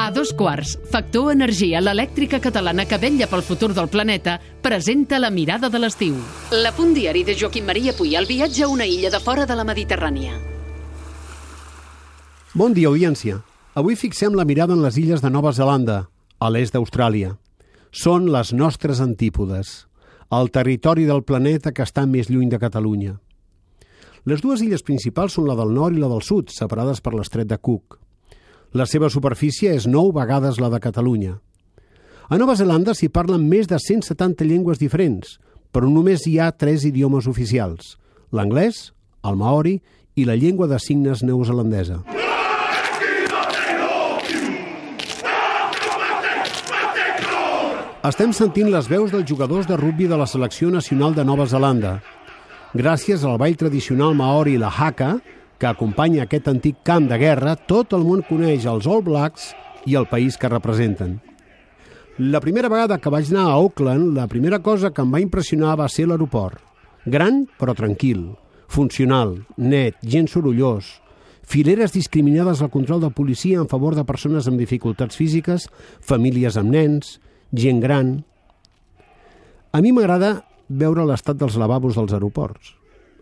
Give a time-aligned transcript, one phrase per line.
[0.00, 5.28] A dos quarts, Factor Energia, l'elèctrica catalana que vetlla pel futur del planeta, presenta la
[5.30, 6.16] mirada de l'estiu.
[6.56, 9.58] La punt diari de Joaquim Maria Puy, el viatge a una illa de fora de
[9.58, 10.38] la Mediterrània.
[12.54, 13.42] Bon dia, audiència.
[13.76, 16.08] Avui fixem la mirada en les illes de Nova Zelanda,
[16.40, 17.36] a l'est d'Austràlia.
[17.92, 19.86] Són les nostres antípodes,
[20.32, 23.18] el territori del planeta que està més lluny de Catalunya.
[24.24, 27.48] Les dues illes principals són la del nord i la del sud, separades per l'estret
[27.48, 28.00] de Cook.
[28.70, 31.40] La seva superfície és nou vegades la de Catalunya.
[32.30, 35.40] A Nova Zelanda s'hi parlen més de 170 llengües diferents,
[35.74, 37.96] però només hi ha tres idiomes oficials,
[38.30, 38.92] l'anglès,
[39.26, 39.80] el maori
[40.14, 41.98] i la llengua de signes neozelandesa.
[48.06, 51.98] Estem sentint les veus dels jugadors de rugbi de la selecció nacional de Nova Zelanda.
[52.70, 55.16] Gràcies al ball tradicional maori la haka,
[55.60, 59.50] que acompanya aquest antic camp de guerra, tot el món coneix els All Blacks
[59.84, 61.18] i el país que representen.
[62.20, 65.76] La primera vegada que vaig anar a Auckland, la primera cosa que em va impressionar
[65.80, 66.60] va ser l'aeroport.
[67.04, 68.30] Gran, però tranquil.
[68.68, 70.98] Funcional, net, gent sorollós.
[71.50, 75.68] Fileres discriminades al control de policia en favor de persones amb dificultats físiques,
[76.00, 77.18] famílies amb nens,
[77.52, 78.18] gent gran...
[79.72, 82.72] A mi m'agrada veure l'estat dels lavabos dels aeroports.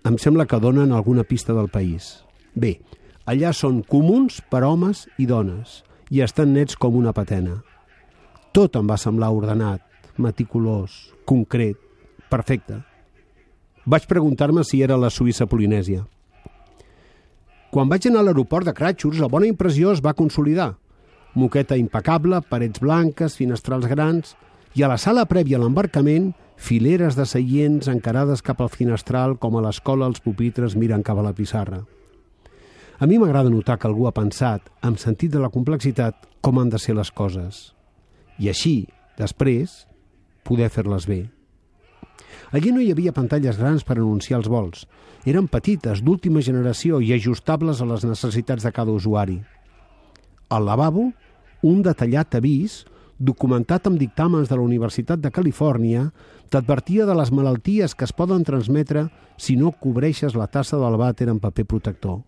[0.08, 2.27] Em sembla que donen alguna pista del país.
[2.58, 2.78] Bé,
[3.28, 7.60] allà són comuns per homes i dones i estan nets com una patena.
[8.56, 9.84] Tot em va semblar ordenat,
[10.18, 10.96] meticulós,
[11.28, 11.78] concret,
[12.32, 12.80] perfecte.
[13.86, 16.02] Vaig preguntar-me si era la Suïssa Polinèsia.
[17.70, 20.72] Quan vaig anar a l'aeroport de Cratchurs, la bona impressió es va consolidar.
[21.38, 24.34] Moqueta impecable, parets blanques, finestrals grans
[24.74, 29.54] i a la sala prèvia a l'embarcament fileres de seients encarades cap al finestral com
[29.54, 31.84] a l'escola els pupitres miren cap a la pissarra.
[32.98, 36.70] A mi m'agrada notar que algú ha pensat, amb sentit de la complexitat, com han
[36.72, 37.68] de ser les coses.
[38.42, 39.84] I així, després,
[40.42, 41.20] poder fer-les bé.
[42.50, 44.82] Allí no hi havia pantalles grans per anunciar els vols.
[45.30, 49.36] Eren petites, d'última generació i ajustables a les necessitats de cada usuari.
[50.50, 51.12] Al lavabo,
[51.62, 52.80] un detallat avís
[53.18, 56.08] documentat amb dictàmens de la Universitat de Califòrnia,
[56.50, 59.06] t'advertia de les malalties que es poden transmetre
[59.36, 62.18] si no cobreixes la tassa del vàter amb paper protector.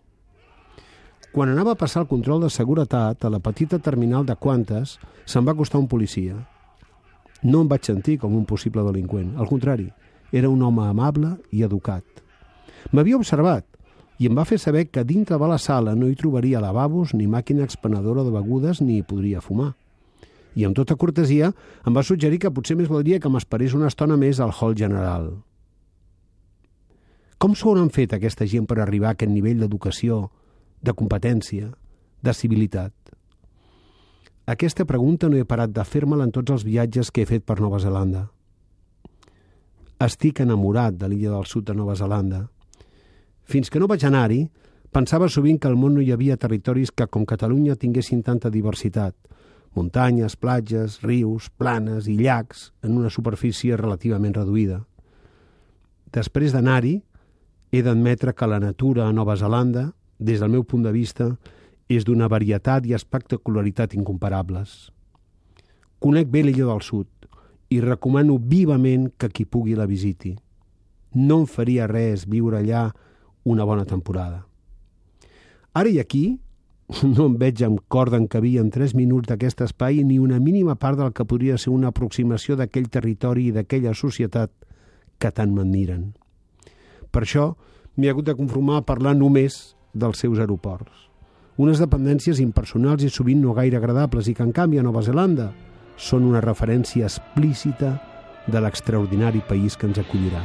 [1.31, 5.45] Quan anava a passar el control de seguretat a la petita terminal de Quantes, se'n
[5.47, 6.35] va acostar un policia.
[7.43, 9.87] No em vaig sentir com un possible delinqüent, al contrari,
[10.31, 12.03] era un home amable i educat.
[12.91, 13.65] M'havia observat
[14.19, 17.27] i em va fer saber que dintre de la sala no hi trobaria lavabos ni
[17.27, 19.71] màquina expenedora de begudes ni hi podria fumar
[20.55, 21.51] i amb tota cortesia
[21.87, 25.31] em va suggerir que potser més valdria que m'esperés una estona més al hall general.
[27.41, 30.27] Com s'ho hauran fet aquesta gent per arribar a aquest nivell d'educació,
[30.81, 31.71] de competència,
[32.21, 32.93] de civilitat?
[34.49, 37.59] Aquesta pregunta no he parat de fer-me-la en tots els viatges que he fet per
[37.61, 38.27] Nova Zelanda.
[40.01, 42.47] Estic enamorat de l'illa del sud de Nova Zelanda.
[43.43, 44.41] Fins que no vaig anar-hi,
[44.91, 49.15] pensava sovint que al món no hi havia territoris que, com Catalunya, tinguessin tanta diversitat–
[49.75, 54.81] muntanyes, platges, rius, planes i llacs en una superfície relativament reduïda.
[56.11, 56.97] Després d'anar-hi,
[57.71, 61.31] he d'admetre que la natura a Nova Zelanda, des del meu punt de vista,
[61.89, 64.91] és d'una varietat i espectacularitat incomparables.
[66.01, 67.09] Conec bé l'illa del sud
[67.71, 70.35] i recomano vivament que qui pugui la visiti.
[71.15, 72.87] No em faria res viure allà
[73.43, 74.45] una bona temporada.
[75.73, 76.39] Ara i aquí
[77.15, 80.99] no em veig amb cor d'encabir en 3 minuts d'aquest espai ni una mínima part
[80.99, 84.51] del que podria ser una aproximació d'aquell territori i d'aquella societat
[85.19, 86.11] que tant m'admiren.
[87.11, 87.53] Per això
[87.95, 91.07] m'he hagut de conformar a parlar només dels seus aeroports.
[91.61, 95.51] Unes dependències impersonals i sovint no gaire agradables i que, en canvi, a Nova Zelanda
[95.97, 97.95] són una referència explícita
[98.47, 100.41] de l'extraordinari país que ens acollirà.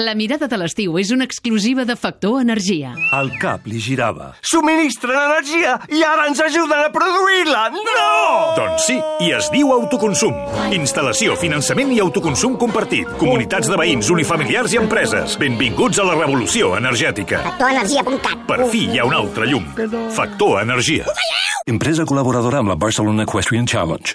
[0.00, 2.94] La mirada de l'estiu és una exclusiva de Factor Energia.
[3.18, 4.30] El cap li girava.
[4.40, 7.66] Subministren energia i ara ens ajuden a produir-la!
[7.74, 8.08] No!
[8.80, 10.32] Sí, i es diu autoconsum.
[10.72, 13.10] Instal·lació, finançament i autoconsum compartit.
[13.20, 15.36] Comunitats de veïns, unifamiliars i empreses.
[15.40, 17.42] Benvinguts a la revolució energètica.
[17.44, 19.68] Factorenergia.cat Per fi hi ha un altre llum.
[20.16, 21.04] Factor Energia.
[21.68, 24.08] Empresa col·laboradora amb la Barcelona Equestrian Challenge.